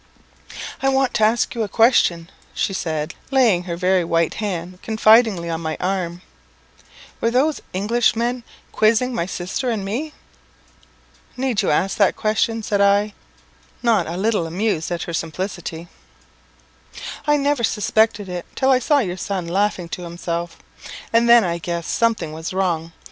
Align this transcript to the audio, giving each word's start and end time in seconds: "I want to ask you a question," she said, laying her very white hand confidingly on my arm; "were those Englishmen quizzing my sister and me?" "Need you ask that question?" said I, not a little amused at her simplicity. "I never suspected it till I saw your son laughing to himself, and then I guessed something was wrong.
"I 0.81 0.89
want 0.89 1.13
to 1.13 1.23
ask 1.23 1.53
you 1.53 1.61
a 1.61 1.67
question," 1.69 2.31
she 2.55 2.73
said, 2.73 3.13
laying 3.29 3.65
her 3.65 3.75
very 3.77 4.03
white 4.03 4.33
hand 4.41 4.81
confidingly 4.81 5.47
on 5.47 5.61
my 5.61 5.77
arm; 5.79 6.23
"were 7.21 7.29
those 7.29 7.61
Englishmen 7.71 8.43
quizzing 8.71 9.13
my 9.13 9.27
sister 9.27 9.69
and 9.69 9.85
me?" 9.85 10.13
"Need 11.37 11.61
you 11.61 11.69
ask 11.69 11.97
that 11.97 12.15
question?" 12.15 12.63
said 12.63 12.81
I, 12.81 13.13
not 13.83 14.07
a 14.07 14.17
little 14.17 14.47
amused 14.47 14.89
at 14.91 15.03
her 15.03 15.13
simplicity. 15.13 15.87
"I 17.27 17.37
never 17.37 17.63
suspected 17.63 18.27
it 18.27 18.47
till 18.55 18.71
I 18.71 18.79
saw 18.79 18.97
your 18.97 19.17
son 19.17 19.47
laughing 19.47 19.87
to 19.89 20.01
himself, 20.01 20.57
and 21.13 21.29
then 21.29 21.43
I 21.43 21.59
guessed 21.59 21.93
something 21.93 22.33
was 22.33 22.53
wrong. 22.53 22.91